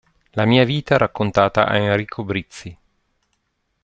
[0.31, 2.75] La mia vita raccontata a Enrico Brizzi".